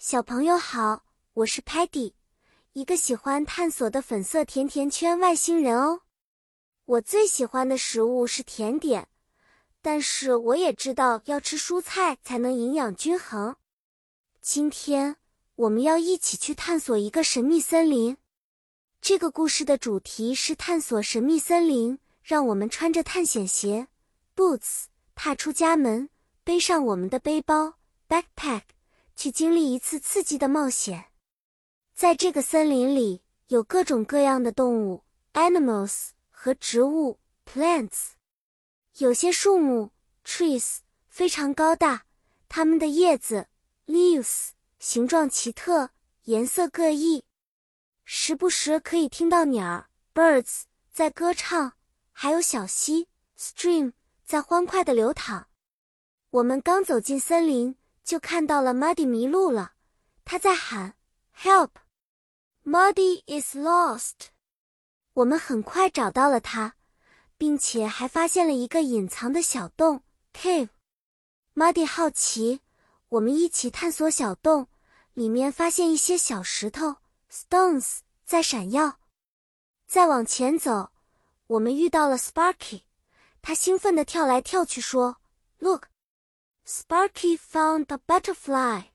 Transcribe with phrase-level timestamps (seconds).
[0.00, 1.02] 小朋友好，
[1.34, 2.12] 我是 Patty，
[2.72, 6.02] 一个喜欢探索的粉色甜甜圈外星人哦。
[6.84, 9.08] 我最喜欢的食物是甜点，
[9.82, 13.56] 但是我也知道要吃蔬菜才能营养均衡。
[14.40, 15.16] 今天
[15.56, 18.16] 我们要一起去探索一个神秘森林。
[19.00, 23.88] 这个故事的主题是探索神秘森林，让我们穿着探险鞋
[24.36, 24.84] （boots）
[25.16, 26.08] 踏出家门，
[26.44, 27.74] 背上我们的背包
[28.08, 28.62] （backpack）。
[29.18, 31.06] 去经历一次刺激的冒险。
[31.92, 35.02] 在这个森林里，有各种各样的动物
[35.32, 38.10] （animals） 和植物 （plants）。
[38.98, 39.90] 有些树木
[40.24, 40.78] （trees）
[41.08, 42.06] 非常高大，
[42.48, 43.48] 它们的叶子
[43.88, 45.90] （leaves） 形状奇特，
[46.26, 47.24] 颜色各异。
[48.04, 51.72] 时不时可以听到鸟儿 （birds） 在歌唱，
[52.12, 53.94] 还有小溪 （stream）
[54.24, 55.48] 在欢快的流淌。
[56.30, 57.74] 我们刚走进森林。
[58.08, 59.72] 就看到了 Muddy 迷路了，
[60.24, 60.94] 他在喊
[61.36, 64.28] “Help”，Muddy is lost。
[65.12, 66.76] 我们很快找到了他，
[67.36, 70.70] 并且还发现了一个隐藏的小洞 cave。
[71.54, 72.62] Muddy 好奇，
[73.10, 74.68] 我们一起探索小洞，
[75.12, 76.96] 里面发现一些小石头
[77.30, 79.00] stones 在闪耀。
[79.86, 80.92] 再往前走，
[81.46, 82.84] 我们遇到了 Sparky，
[83.42, 85.18] 他兴奋地跳来跳去说
[85.58, 85.88] ：“Look。”
[86.70, 88.88] Sparky found a butterfly。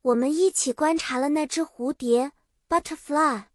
[0.00, 2.32] 我们一起观察了那只蝴蝶
[2.70, 3.48] butterfly，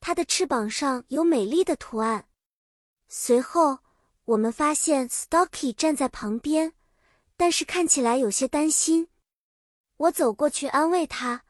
[0.00, 2.28] 它的翅膀上有美丽的图案。
[3.08, 3.78] 随后，
[4.26, 6.74] 我们发现 Stocky 站在旁边，
[7.38, 9.08] 但是看起来有些担心。
[9.96, 11.46] 我走过去安慰他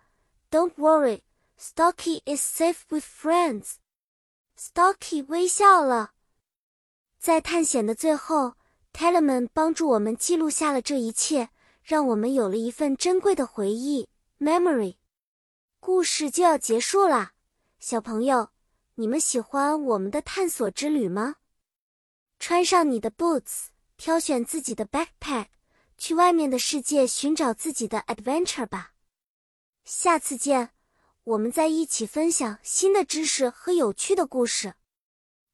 [0.52, 1.22] ：“Don't worry,
[1.58, 3.78] Stocky is safe with friends。”
[4.56, 6.12] Stocky 微笑了。
[7.18, 8.54] 在探险的最后。
[8.94, 11.50] Telemann 帮助我们记录下了这一切，
[11.82, 14.96] 让我们有了一份珍贵的回忆 （memory）。
[15.80, 17.32] 故事就要结束啦，
[17.80, 18.50] 小朋友，
[18.94, 21.34] 你们喜欢我们的探索之旅吗？
[22.38, 23.66] 穿上你的 boots，
[23.96, 25.48] 挑选自己的 backpack，
[25.98, 28.92] 去外面的世界寻找自己的 adventure 吧。
[29.84, 30.70] 下次见，
[31.24, 34.74] 我们再一起分享新的知识和有趣的故事。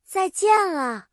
[0.04, 1.09] 再见了。